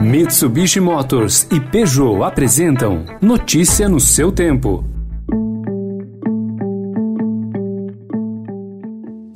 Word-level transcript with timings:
Mitsubishi 0.00 0.80
Motors 0.80 1.46
e 1.52 1.60
Peugeot 1.60 2.22
apresentam 2.22 3.04
Notícia 3.20 3.86
no 3.86 4.00
seu 4.00 4.32
tempo. 4.32 4.82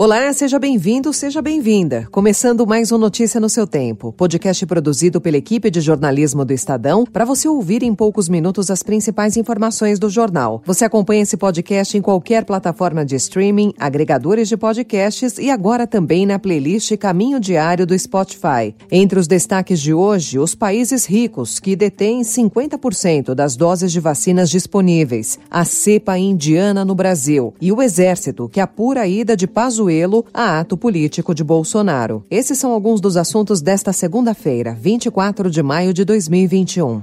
Olá, 0.04 0.30
seja 0.34 0.58
bem-vindo, 0.58 1.14
seja 1.14 1.40
bem-vinda. 1.40 2.06
Começando 2.10 2.66
mais 2.66 2.92
um 2.92 2.98
Notícia 2.98 3.40
no 3.40 3.48
seu 3.48 3.66
tempo, 3.66 4.12
podcast 4.12 4.66
produzido 4.66 5.18
pela 5.18 5.38
equipe 5.38 5.70
de 5.70 5.80
jornalismo 5.80 6.44
do 6.44 6.52
Estadão, 6.52 7.06
para 7.10 7.24
você 7.24 7.48
ouvir 7.48 7.82
em 7.82 7.94
poucos 7.94 8.28
minutos 8.28 8.70
as 8.70 8.82
principais 8.82 9.34
informações 9.38 9.98
do 9.98 10.10
jornal. 10.10 10.62
Você 10.66 10.84
acompanha 10.84 11.22
esse 11.22 11.38
podcast 11.38 11.96
em 11.96 12.02
qualquer 12.02 12.44
plataforma 12.44 13.02
de 13.02 13.16
streaming, 13.16 13.72
agregadores 13.78 14.46
de 14.46 14.58
podcasts 14.58 15.38
e 15.38 15.48
agora 15.50 15.86
também 15.86 16.26
na 16.26 16.38
playlist 16.38 16.94
Caminho 16.98 17.40
Diário 17.40 17.86
do 17.86 17.98
Spotify. 17.98 18.76
Entre 18.90 19.18
os 19.18 19.26
destaques 19.26 19.80
de 19.80 19.94
hoje, 19.94 20.38
os 20.38 20.54
países 20.54 21.06
ricos 21.06 21.58
que 21.58 21.74
detêm 21.74 22.20
50% 22.20 23.32
das 23.32 23.56
doses 23.56 23.90
de 23.90 24.00
vacinas 24.00 24.50
disponíveis, 24.50 25.38
a 25.50 25.64
cepa 25.64 26.18
indiana 26.18 26.84
no 26.84 26.94
Brasil 26.94 27.54
e 27.58 27.72
o 27.72 27.80
exército 27.80 28.50
que 28.50 28.60
apura 28.60 29.00
a 29.00 29.08
ida 29.08 29.34
de 29.34 29.46
Pazuello 29.46 29.93
a 30.32 30.60
ato 30.60 30.76
político 30.76 31.34
de 31.34 31.44
Bolsonaro. 31.44 32.24
Esses 32.30 32.58
são 32.58 32.72
alguns 32.72 33.00
dos 33.00 33.16
assuntos 33.16 33.60
desta 33.60 33.92
segunda-feira, 33.92 34.76
24 34.80 35.50
de 35.50 35.62
maio 35.62 35.92
de 35.92 36.04
2021. 36.04 37.02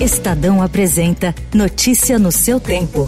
Estadão 0.00 0.62
apresenta 0.62 1.34
Notícia 1.54 2.18
no 2.18 2.32
seu 2.32 2.58
tempo. 2.58 3.06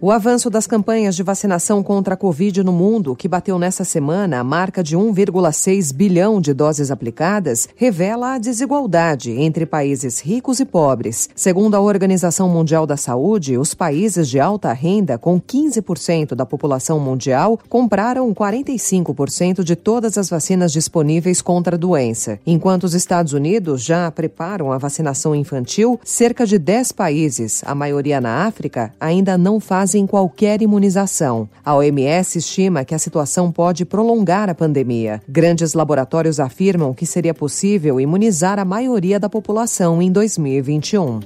O 0.00 0.12
avanço 0.12 0.48
das 0.48 0.64
campanhas 0.64 1.16
de 1.16 1.24
vacinação 1.24 1.82
contra 1.82 2.14
a 2.14 2.16
Covid 2.16 2.62
no 2.62 2.70
mundo, 2.70 3.16
que 3.16 3.26
bateu 3.26 3.58
nessa 3.58 3.82
semana 3.82 4.38
a 4.38 4.44
marca 4.44 4.80
de 4.80 4.96
1,6 4.96 5.92
bilhão 5.92 6.40
de 6.40 6.54
doses 6.54 6.92
aplicadas, 6.92 7.68
revela 7.74 8.34
a 8.34 8.38
desigualdade 8.38 9.32
entre 9.32 9.66
países 9.66 10.20
ricos 10.20 10.60
e 10.60 10.64
pobres. 10.64 11.28
Segundo 11.34 11.74
a 11.74 11.80
Organização 11.80 12.48
Mundial 12.48 12.86
da 12.86 12.96
Saúde, 12.96 13.58
os 13.58 13.74
países 13.74 14.28
de 14.28 14.38
alta 14.38 14.72
renda, 14.72 15.18
com 15.18 15.40
15% 15.40 16.36
da 16.36 16.46
população 16.46 17.00
mundial, 17.00 17.58
compraram 17.68 18.32
45% 18.32 19.64
de 19.64 19.74
todas 19.74 20.16
as 20.16 20.30
vacinas 20.30 20.70
disponíveis 20.70 21.42
contra 21.42 21.74
a 21.74 21.78
doença. 21.78 22.38
Enquanto 22.46 22.84
os 22.84 22.94
Estados 22.94 23.32
Unidos 23.32 23.82
já 23.82 24.08
preparam 24.12 24.70
a 24.70 24.78
vacinação 24.78 25.34
infantil, 25.34 25.98
cerca 26.04 26.46
de 26.46 26.56
10 26.56 26.92
países, 26.92 27.64
a 27.66 27.74
maioria 27.74 28.20
na 28.20 28.46
África, 28.46 28.92
ainda 29.00 29.36
não 29.36 29.58
fazem 29.58 29.87
fazem 29.88 30.06
qualquer 30.06 30.60
imunização. 30.60 31.48
A 31.64 31.74
OMS 31.74 32.36
estima 32.36 32.84
que 32.84 32.94
a 32.94 32.98
situação 32.98 33.50
pode 33.50 33.86
prolongar 33.86 34.50
a 34.50 34.54
pandemia. 34.54 35.22
Grandes 35.26 35.72
laboratórios 35.72 36.38
afirmam 36.38 36.92
que 36.92 37.06
seria 37.06 37.32
possível 37.32 37.98
imunizar 37.98 38.58
a 38.58 38.66
maioria 38.66 39.18
da 39.18 39.30
população 39.30 40.02
em 40.02 40.12
2021. 40.12 41.20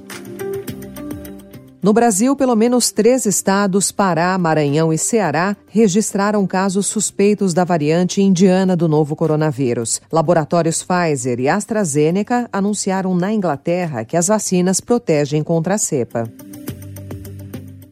No 1.81 1.91
Brasil, 1.91 2.33
pelo 2.37 2.55
menos 2.55 2.89
três 2.93 3.25
estados, 3.25 3.91
Pará, 3.91 4.37
Maranhão 4.37 4.93
e 4.93 4.97
Ceará, 4.97 5.57
registraram 5.67 6.47
casos 6.47 6.87
suspeitos 6.87 7.53
da 7.53 7.65
variante 7.65 8.21
indiana 8.21 8.77
do 8.77 8.87
novo 8.87 9.13
coronavírus. 9.13 10.01
Laboratórios 10.09 10.81
Pfizer 10.81 11.41
e 11.41 11.49
AstraZeneca 11.49 12.47
anunciaram 12.53 13.13
na 13.13 13.33
Inglaterra 13.33 14.05
que 14.05 14.15
as 14.15 14.27
vacinas 14.27 14.79
protegem 14.79 15.43
contra 15.43 15.75
a 15.75 15.77
cepa. 15.77 16.31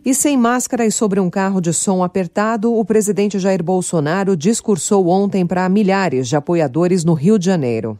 E 0.03 0.15
sem 0.15 0.35
máscara 0.35 0.83
e 0.83 0.91
sobre 0.91 1.19
um 1.19 1.29
carro 1.29 1.61
de 1.61 1.71
som 1.71 2.03
apertado, 2.03 2.73
o 2.73 2.83
presidente 2.83 3.37
Jair 3.37 3.61
Bolsonaro 3.61 4.35
discursou 4.35 5.07
ontem 5.07 5.45
para 5.45 5.69
milhares 5.69 6.27
de 6.27 6.35
apoiadores 6.35 7.05
no 7.05 7.13
Rio 7.13 7.37
de 7.37 7.45
Janeiro. 7.45 7.95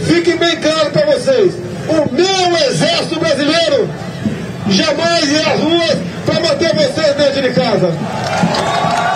Fique 0.00 0.34
bem 0.34 0.58
claro 0.58 0.90
para 0.90 1.12
vocês: 1.12 1.54
o 1.88 2.14
meu 2.14 2.56
exército 2.68 3.20
brasileiro 3.20 3.86
jamais 4.70 5.30
irá 5.30 5.52
às 5.52 5.60
ruas 5.60 5.98
para 6.24 6.40
manter 6.40 6.74
vocês 6.74 7.16
dentro 7.16 7.42
de 7.42 7.52
casa. 7.52 9.11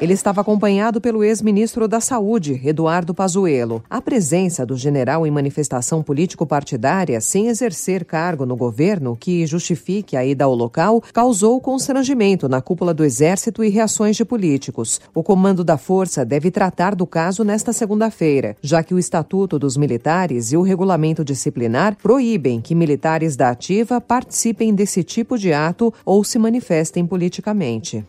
Ele 0.00 0.12
estava 0.12 0.40
acompanhado 0.40 1.00
pelo 1.00 1.22
ex-ministro 1.22 1.86
da 1.86 2.00
Saúde, 2.00 2.60
Eduardo 2.64 3.14
Pazuello. 3.14 3.82
A 3.88 4.02
presença 4.02 4.66
do 4.66 4.76
general 4.76 5.24
em 5.24 5.30
manifestação 5.30 6.02
político-partidária, 6.02 7.20
sem 7.20 7.46
exercer 7.46 8.04
cargo 8.04 8.44
no 8.44 8.56
governo 8.56 9.16
que 9.18 9.46
justifique 9.46 10.16
a 10.16 10.24
ida 10.24 10.44
ao 10.44 10.54
local, 10.54 11.00
causou 11.12 11.60
constrangimento 11.60 12.48
na 12.48 12.60
cúpula 12.60 12.92
do 12.92 13.04
Exército 13.04 13.62
e 13.62 13.68
reações 13.68 14.16
de 14.16 14.24
políticos. 14.24 15.00
O 15.14 15.22
comando 15.22 15.62
da 15.62 15.78
força 15.78 16.24
deve 16.24 16.50
tratar 16.50 16.96
do 16.96 17.06
caso 17.06 17.44
nesta 17.44 17.72
segunda-feira, 17.72 18.56
já 18.60 18.82
que 18.82 18.94
o 18.94 18.98
Estatuto 18.98 19.60
dos 19.60 19.76
Militares 19.76 20.52
e 20.52 20.56
o 20.56 20.62
regulamento 20.62 21.24
disciplinar 21.24 21.96
proíbem 22.02 22.60
que 22.60 22.74
militares 22.74 23.36
da 23.36 23.50
ativa 23.50 24.00
participem 24.00 24.74
desse 24.74 25.04
tipo 25.04 25.38
de 25.38 25.52
ato 25.52 25.94
ou 26.04 26.24
se 26.24 26.36
manifestem 26.38 27.06
politicamente. 27.06 28.04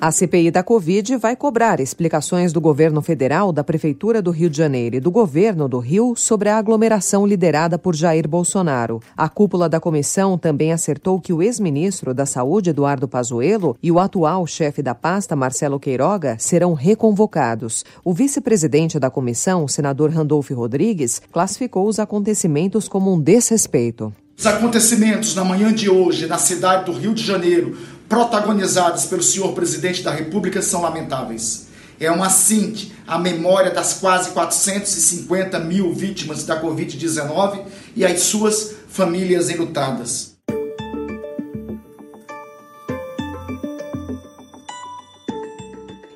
A 0.00 0.12
CPI 0.12 0.52
da 0.52 0.62
Covid 0.62 1.16
vai 1.16 1.34
cobrar 1.34 1.80
explicações 1.80 2.52
do 2.52 2.60
governo 2.60 3.02
federal, 3.02 3.50
da 3.50 3.64
Prefeitura 3.64 4.22
do 4.22 4.30
Rio 4.30 4.48
de 4.48 4.56
Janeiro 4.56 4.94
e 4.94 5.00
do 5.00 5.10
governo 5.10 5.68
do 5.68 5.80
Rio 5.80 6.14
sobre 6.14 6.48
a 6.48 6.56
aglomeração 6.56 7.26
liderada 7.26 7.76
por 7.76 7.96
Jair 7.96 8.28
Bolsonaro. 8.28 9.00
A 9.16 9.28
cúpula 9.28 9.68
da 9.68 9.80
comissão 9.80 10.38
também 10.38 10.72
acertou 10.72 11.20
que 11.20 11.32
o 11.32 11.42
ex-ministro 11.42 12.14
da 12.14 12.24
Saúde, 12.24 12.70
Eduardo 12.70 13.08
Pazuello, 13.08 13.76
e 13.82 13.90
o 13.90 13.98
atual 13.98 14.46
chefe 14.46 14.82
da 14.82 14.94
pasta, 14.94 15.34
Marcelo 15.34 15.80
Queiroga, 15.80 16.36
serão 16.38 16.74
reconvocados. 16.74 17.84
O 18.04 18.14
vice-presidente 18.14 19.00
da 19.00 19.10
comissão, 19.10 19.66
senador 19.66 20.10
Randolph 20.10 20.50
Rodrigues, 20.50 21.20
classificou 21.32 21.88
os 21.88 21.98
acontecimentos 21.98 22.88
como 22.88 23.12
um 23.12 23.20
desrespeito. 23.20 24.12
Os 24.38 24.46
acontecimentos 24.46 25.34
na 25.34 25.44
manhã 25.44 25.72
de 25.72 25.90
hoje 25.90 26.28
na 26.28 26.38
cidade 26.38 26.84
do 26.84 26.92
Rio 26.92 27.12
de 27.12 27.24
Janeiro 27.24 27.76
protagonizadas 28.08 29.04
pelo 29.06 29.22
senhor 29.22 29.52
presidente 29.52 30.02
da 30.02 30.10
República 30.10 30.62
são 30.62 30.82
lamentáveis. 30.82 31.68
É 32.00 32.10
uma 32.10 32.26
assinte 32.26 32.92
à 33.06 33.18
memória 33.18 33.72
das 33.72 33.94
quase 33.94 34.30
450 34.30 35.58
mil 35.58 35.92
vítimas 35.92 36.44
da 36.44 36.62
Covid-19 36.62 37.64
e 37.96 38.04
às 38.04 38.20
suas 38.20 38.76
famílias 38.88 39.50
enlutadas. 39.50 40.37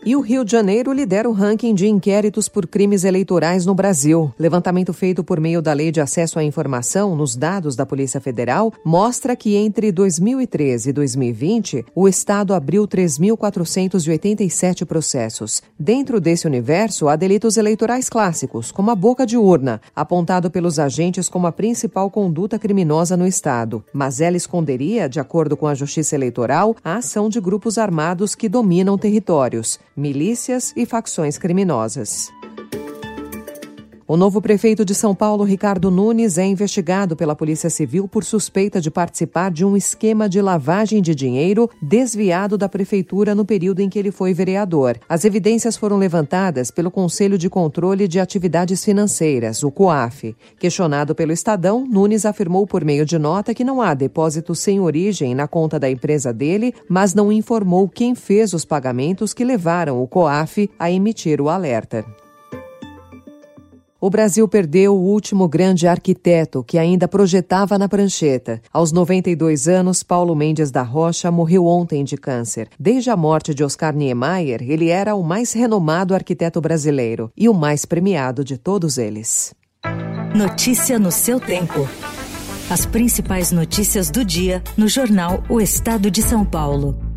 E 0.04 0.16
o 0.16 0.20
Rio 0.20 0.44
de 0.44 0.50
Janeiro 0.50 0.92
lidera 0.92 1.30
o 1.30 1.32
ranking 1.32 1.76
de 1.76 1.86
inquéritos 1.86 2.48
por 2.48 2.66
crimes 2.66 3.04
eleitorais 3.04 3.64
no 3.64 3.72
Brasil. 3.72 4.34
Levantamento 4.36 4.92
feito 4.92 5.22
por 5.22 5.38
meio 5.38 5.62
da 5.62 5.72
Lei 5.72 5.92
de 5.92 6.00
Acesso 6.00 6.40
à 6.40 6.42
Informação 6.42 7.14
nos 7.14 7.36
dados 7.36 7.76
da 7.76 7.86
Polícia 7.86 8.20
Federal 8.20 8.72
mostra 8.84 9.36
que 9.36 9.54
entre 9.54 9.92
2013 9.92 10.90
e 10.90 10.92
2020, 10.92 11.86
o 11.94 12.08
Estado 12.08 12.52
abriu 12.52 12.88
3.487 12.88 14.84
processos. 14.84 15.62
Dentro 15.78 16.20
desse 16.20 16.48
universo, 16.48 17.06
há 17.06 17.14
delitos 17.14 17.56
eleitorais 17.56 18.08
clássicos, 18.08 18.72
como 18.72 18.90
a 18.90 18.96
boca 18.96 19.24
de 19.24 19.36
urna, 19.36 19.80
apontado 19.94 20.50
pelos 20.50 20.80
agentes 20.80 21.28
como 21.28 21.46
a 21.46 21.52
principal 21.52 22.10
conduta 22.10 22.58
criminosa 22.58 23.16
no 23.16 23.24
Estado. 23.24 23.84
Mas 23.92 24.20
ela 24.20 24.36
esconderia, 24.36 25.08
de 25.08 25.20
acordo 25.20 25.56
com 25.56 25.68
a 25.68 25.76
Justiça 25.76 26.16
Eleitoral, 26.16 26.74
a 26.82 26.96
ação 26.96 27.28
de 27.28 27.40
grupos 27.40 27.78
armados 27.78 28.34
que 28.34 28.48
dominam 28.48 28.98
territórios 28.98 29.78
milícias 29.96 30.72
e 30.76 30.86
facções 30.86 31.38
criminosas. 31.38 32.30
O 34.12 34.16
novo 34.18 34.42
prefeito 34.42 34.84
de 34.84 34.94
São 34.94 35.14
Paulo, 35.14 35.42
Ricardo 35.42 35.90
Nunes, 35.90 36.36
é 36.36 36.44
investigado 36.44 37.16
pela 37.16 37.34
Polícia 37.34 37.70
Civil 37.70 38.06
por 38.06 38.24
suspeita 38.24 38.78
de 38.78 38.90
participar 38.90 39.50
de 39.50 39.64
um 39.64 39.74
esquema 39.74 40.28
de 40.28 40.38
lavagem 40.38 41.00
de 41.00 41.14
dinheiro 41.14 41.70
desviado 41.80 42.58
da 42.58 42.68
prefeitura 42.68 43.34
no 43.34 43.46
período 43.46 43.80
em 43.80 43.88
que 43.88 43.98
ele 43.98 44.10
foi 44.10 44.34
vereador. 44.34 45.00
As 45.08 45.24
evidências 45.24 45.78
foram 45.78 45.96
levantadas 45.96 46.70
pelo 46.70 46.90
Conselho 46.90 47.38
de 47.38 47.48
Controle 47.48 48.06
de 48.06 48.20
Atividades 48.20 48.84
Financeiras, 48.84 49.62
o 49.62 49.70
COAF. 49.70 50.36
Questionado 50.58 51.14
pelo 51.14 51.32
Estadão, 51.32 51.86
Nunes 51.90 52.26
afirmou 52.26 52.66
por 52.66 52.84
meio 52.84 53.06
de 53.06 53.18
nota 53.18 53.54
que 53.54 53.64
não 53.64 53.80
há 53.80 53.94
depósito 53.94 54.54
sem 54.54 54.78
origem 54.78 55.34
na 55.34 55.48
conta 55.48 55.80
da 55.80 55.90
empresa 55.90 56.34
dele, 56.34 56.74
mas 56.86 57.14
não 57.14 57.32
informou 57.32 57.88
quem 57.88 58.14
fez 58.14 58.52
os 58.52 58.66
pagamentos 58.66 59.32
que 59.32 59.42
levaram 59.42 60.02
o 60.02 60.06
COAF 60.06 60.68
a 60.78 60.90
emitir 60.90 61.40
o 61.40 61.48
alerta. 61.48 62.04
O 64.04 64.10
Brasil 64.10 64.48
perdeu 64.48 64.96
o 64.96 65.00
último 65.00 65.46
grande 65.46 65.86
arquiteto 65.86 66.64
que 66.64 66.76
ainda 66.76 67.06
projetava 67.06 67.78
na 67.78 67.88
prancheta. 67.88 68.60
Aos 68.72 68.90
92 68.90 69.68
anos, 69.68 70.02
Paulo 70.02 70.34
Mendes 70.34 70.72
da 70.72 70.82
Rocha 70.82 71.30
morreu 71.30 71.66
ontem 71.66 72.02
de 72.02 72.16
câncer. 72.16 72.68
Desde 72.76 73.10
a 73.10 73.16
morte 73.16 73.54
de 73.54 73.62
Oscar 73.62 73.94
Niemeyer, 73.94 74.60
ele 74.60 74.88
era 74.88 75.14
o 75.14 75.22
mais 75.22 75.52
renomado 75.52 76.16
arquiteto 76.16 76.60
brasileiro 76.60 77.30
e 77.36 77.48
o 77.48 77.54
mais 77.54 77.84
premiado 77.84 78.42
de 78.42 78.58
todos 78.58 78.98
eles. 78.98 79.54
Notícia 80.34 80.98
no 80.98 81.12
seu 81.12 81.38
tempo. 81.38 81.88
As 82.68 82.84
principais 82.84 83.52
notícias 83.52 84.10
do 84.10 84.24
dia 84.24 84.64
no 84.76 84.88
jornal 84.88 85.44
O 85.48 85.60
Estado 85.60 86.10
de 86.10 86.22
São 86.22 86.44
Paulo. 86.44 87.11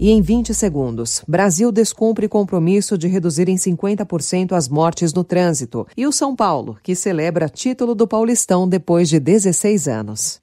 E 0.00 0.10
em 0.10 0.20
20 0.22 0.54
segundos, 0.54 1.22
Brasil 1.28 1.70
descumpre 1.70 2.26
compromisso 2.26 2.96
de 2.96 3.06
reduzir 3.06 3.50
em 3.50 3.56
50% 3.56 4.52
as 4.52 4.66
mortes 4.66 5.12
no 5.12 5.22
trânsito. 5.22 5.86
E 5.94 6.06
o 6.06 6.12
São 6.12 6.34
Paulo, 6.34 6.78
que 6.82 6.94
celebra 6.94 7.50
título 7.50 7.94
do 7.94 8.08
Paulistão 8.08 8.66
depois 8.66 9.10
de 9.10 9.20
16 9.20 9.88
anos. 9.88 10.40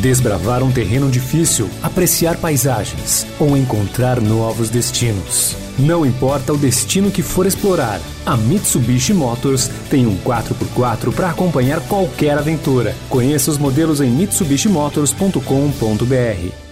Desbravar 0.00 0.64
um 0.64 0.72
terreno 0.72 1.08
difícil, 1.08 1.70
apreciar 1.80 2.38
paisagens 2.38 3.24
ou 3.38 3.56
encontrar 3.56 4.20
novos 4.20 4.68
destinos. 4.68 5.56
Não 5.78 6.04
importa 6.04 6.52
o 6.52 6.58
destino 6.58 7.08
que 7.08 7.22
for 7.22 7.46
explorar, 7.46 8.00
a 8.26 8.36
Mitsubishi 8.36 9.14
Motors 9.14 9.70
tem 9.88 10.08
um 10.08 10.18
4x4 10.18 11.14
para 11.14 11.30
acompanhar 11.30 11.80
qualquer 11.86 12.36
aventura. 12.36 12.96
Conheça 13.08 13.48
os 13.48 13.58
modelos 13.58 14.00
em 14.00 14.10
mitsubishimotors.com.br. 14.10 16.71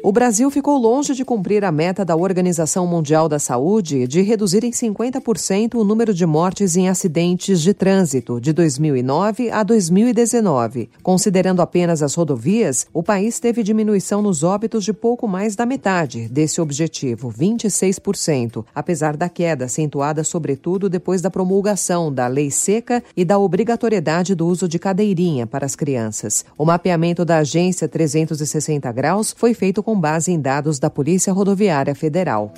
O 0.00 0.12
Brasil 0.12 0.48
ficou 0.48 0.78
longe 0.78 1.12
de 1.12 1.24
cumprir 1.24 1.64
a 1.64 1.72
meta 1.72 2.04
da 2.04 2.14
Organização 2.14 2.86
Mundial 2.86 3.28
da 3.28 3.40
Saúde 3.40 4.06
de 4.06 4.22
reduzir 4.22 4.62
em 4.62 4.70
50% 4.70 5.74
o 5.74 5.82
número 5.82 6.14
de 6.14 6.24
mortes 6.24 6.76
em 6.76 6.88
acidentes 6.88 7.60
de 7.60 7.74
trânsito 7.74 8.40
de 8.40 8.52
2009 8.52 9.50
a 9.50 9.64
2019. 9.64 10.88
Considerando 11.02 11.60
apenas 11.60 12.00
as 12.00 12.14
rodovias, 12.14 12.86
o 12.94 13.02
país 13.02 13.40
teve 13.40 13.64
diminuição 13.64 14.22
nos 14.22 14.44
óbitos 14.44 14.84
de 14.84 14.92
pouco 14.92 15.26
mais 15.26 15.56
da 15.56 15.66
metade 15.66 16.28
desse 16.28 16.60
objetivo, 16.60 17.32
26%, 17.32 18.64
apesar 18.72 19.16
da 19.16 19.28
queda 19.28 19.64
acentuada 19.64 20.22
sobretudo 20.22 20.88
depois 20.88 21.20
da 21.20 21.30
promulgação 21.30 22.12
da 22.12 22.28
lei 22.28 22.52
seca 22.52 23.02
e 23.16 23.24
da 23.24 23.36
obrigatoriedade 23.36 24.36
do 24.36 24.46
uso 24.46 24.68
de 24.68 24.78
cadeirinha 24.78 25.44
para 25.44 25.66
as 25.66 25.74
crianças. 25.74 26.44
O 26.56 26.64
mapeamento 26.64 27.24
da 27.24 27.38
agência 27.38 27.88
360 27.88 28.90
graus 28.92 29.34
foi 29.36 29.52
feito 29.54 29.82
com 29.88 29.97
base 29.98 30.32
em 30.32 30.40
dados 30.40 30.78
da 30.78 30.88
Polícia 30.88 31.32
Rodoviária 31.32 31.94
Federal. 31.94 32.52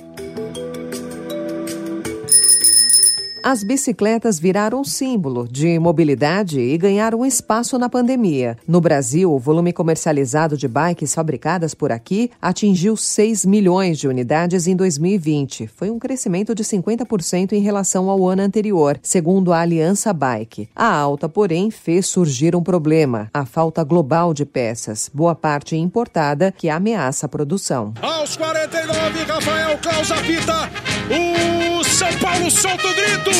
As 3.43 3.63
bicicletas 3.63 4.39
viraram 4.39 4.83
símbolo 4.83 5.47
de 5.47 5.79
mobilidade 5.79 6.59
e 6.59 6.77
ganharam 6.77 7.25
espaço 7.25 7.77
na 7.79 7.89
pandemia. 7.89 8.55
No 8.67 8.79
Brasil, 8.79 9.33
o 9.33 9.39
volume 9.39 9.73
comercializado 9.73 10.55
de 10.55 10.67
bikes 10.67 11.15
fabricadas 11.15 11.73
por 11.73 11.91
aqui 11.91 12.29
atingiu 12.39 12.95
6 12.95 13.43
milhões 13.45 13.97
de 13.97 14.07
unidades 14.07 14.67
em 14.67 14.75
2020. 14.75 15.65
Foi 15.75 15.89
um 15.89 15.97
crescimento 15.97 16.53
de 16.53 16.63
50% 16.63 17.53
em 17.53 17.61
relação 17.61 18.11
ao 18.11 18.27
ano 18.29 18.43
anterior, 18.43 18.99
segundo 19.01 19.51
a 19.51 19.61
Aliança 19.61 20.13
Bike. 20.13 20.69
A 20.75 20.93
alta, 20.93 21.27
porém, 21.27 21.71
fez 21.71 22.05
surgir 22.05 22.55
um 22.55 22.61
problema: 22.61 23.27
a 23.33 23.43
falta 23.43 23.83
global 23.83 24.35
de 24.35 24.45
peças, 24.45 25.09
boa 25.11 25.33
parte 25.33 25.75
importada, 25.75 26.51
que 26.55 26.69
ameaça 26.69 27.25
a 27.25 27.29
produção. 27.29 27.93
Aos 28.03 28.37
49, 28.37 29.23
Rafael 29.23 29.79
Claus 29.79 30.11
apita. 30.11 30.69
O 31.09 31.83
São 31.83 32.13
Paulo 32.19 32.51
solta 32.51 32.87
o 32.87 32.93
grito. 32.93 33.30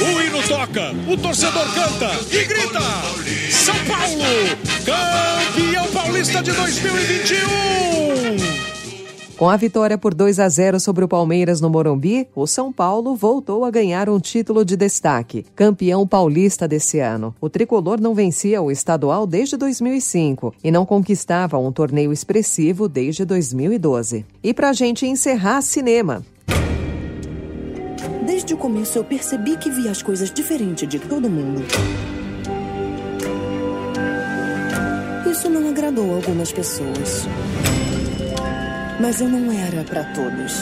O 0.00 0.20
hino 0.20 0.42
toca, 0.48 0.92
o 1.08 1.16
torcedor 1.16 1.72
canta 1.74 2.10
e 2.30 2.44
grita: 2.44 2.80
São 3.50 3.76
Paulo, 3.86 4.24
campeão 4.84 5.86
paulista 5.92 6.42
de 6.42 6.52
2021! 6.52 8.72
Com 9.42 9.50
a 9.50 9.56
vitória 9.56 9.98
por 9.98 10.14
2 10.14 10.38
a 10.38 10.48
0 10.48 10.78
sobre 10.78 11.04
o 11.04 11.08
Palmeiras 11.08 11.60
no 11.60 11.68
Morumbi, 11.68 12.28
o 12.32 12.46
São 12.46 12.72
Paulo 12.72 13.16
voltou 13.16 13.64
a 13.64 13.72
ganhar 13.72 14.08
um 14.08 14.20
título 14.20 14.64
de 14.64 14.76
destaque, 14.76 15.44
campeão 15.56 16.06
paulista 16.06 16.68
desse 16.68 17.00
ano. 17.00 17.34
O 17.40 17.50
tricolor 17.50 18.00
não 18.00 18.14
vencia 18.14 18.62
o 18.62 18.70
estadual 18.70 19.26
desde 19.26 19.56
2005 19.56 20.54
e 20.62 20.70
não 20.70 20.86
conquistava 20.86 21.58
um 21.58 21.72
torneio 21.72 22.12
expressivo 22.12 22.88
desde 22.88 23.24
2012. 23.24 24.24
E 24.44 24.54
para 24.54 24.72
gente 24.72 25.06
encerrar, 25.06 25.60
cinema. 25.60 26.24
Desde 28.42 28.54
o 28.54 28.56
começo 28.56 28.98
eu 28.98 29.04
percebi 29.04 29.56
que 29.56 29.70
via 29.70 29.92
as 29.92 30.02
coisas 30.02 30.28
diferente 30.28 30.84
de 30.84 30.98
todo 30.98 31.30
mundo. 31.30 31.62
Isso 35.30 35.48
não 35.48 35.68
agradou 35.68 36.12
algumas 36.16 36.50
pessoas. 36.50 37.24
Mas 39.00 39.20
eu 39.20 39.28
não 39.28 39.52
era 39.52 39.84
para 39.84 40.02
todos. 40.12 40.60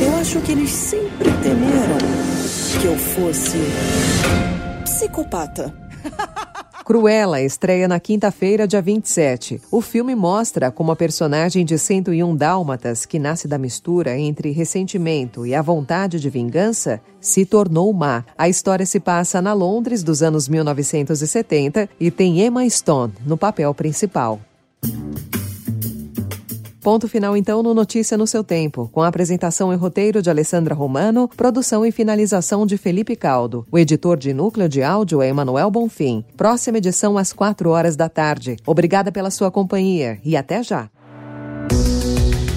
Eu 0.00 0.16
acho 0.18 0.40
que 0.42 0.52
eles 0.52 0.70
sempre 0.70 1.32
temeram 1.42 1.98
que 2.80 2.86
eu 2.86 2.96
fosse 2.96 3.58
psicopata. 4.84 5.83
Cruella 6.84 7.40
estreia 7.40 7.88
na 7.88 7.98
quinta-feira, 7.98 8.68
dia 8.68 8.82
27. 8.82 9.58
O 9.70 9.80
filme 9.80 10.14
mostra 10.14 10.70
como 10.70 10.92
a 10.92 10.96
personagem 10.96 11.64
de 11.64 11.78
101 11.78 12.36
Dálmatas, 12.36 13.06
que 13.06 13.18
nasce 13.18 13.48
da 13.48 13.56
mistura 13.56 14.18
entre 14.18 14.50
ressentimento 14.50 15.46
e 15.46 15.54
a 15.54 15.62
vontade 15.62 16.20
de 16.20 16.28
vingança, 16.28 17.00
se 17.18 17.46
tornou 17.46 17.90
má. 17.94 18.22
A 18.36 18.50
história 18.50 18.84
se 18.84 19.00
passa 19.00 19.40
na 19.40 19.54
Londres 19.54 20.02
dos 20.02 20.22
anos 20.22 20.46
1970 20.46 21.88
e 21.98 22.10
tem 22.10 22.42
Emma 22.42 22.68
Stone 22.68 23.14
no 23.24 23.38
papel 23.38 23.72
principal. 23.72 24.38
Ponto 26.84 27.08
final, 27.08 27.34
então, 27.34 27.62
no 27.62 27.72
Notícia 27.72 28.18
no 28.18 28.26
seu 28.26 28.44
tempo, 28.44 28.90
com 28.92 29.00
a 29.00 29.08
apresentação 29.08 29.72
e 29.72 29.76
roteiro 29.76 30.20
de 30.20 30.28
Alessandra 30.28 30.74
Romano, 30.74 31.30
produção 31.34 31.86
e 31.86 31.90
finalização 31.90 32.66
de 32.66 32.76
Felipe 32.76 33.16
Caldo. 33.16 33.66
O 33.72 33.78
editor 33.78 34.18
de 34.18 34.34
núcleo 34.34 34.68
de 34.68 34.82
áudio 34.82 35.22
é 35.22 35.28
Emanuel 35.28 35.70
Bonfim. 35.70 36.22
Próxima 36.36 36.76
edição 36.76 37.16
às 37.16 37.32
4 37.32 37.70
horas 37.70 37.96
da 37.96 38.10
tarde. 38.10 38.56
Obrigada 38.66 39.10
pela 39.10 39.30
sua 39.30 39.50
companhia 39.50 40.18
e 40.22 40.36
até 40.36 40.62
já. 40.62 40.90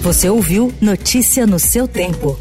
Você 0.01 0.29
ouviu 0.29 0.74
Notícia 0.81 1.47
no 1.47 1.57
seu 1.57 1.88
tempo. 1.88 2.38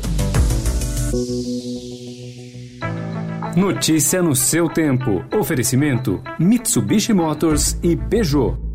Notícia 3.57 4.21
no 4.21 4.35
seu 4.35 4.69
tempo. 4.69 5.25
Oferecimento: 5.39 6.21
Mitsubishi 6.37 7.13
Motors 7.13 7.79
e 7.81 7.95
Peugeot. 7.95 8.66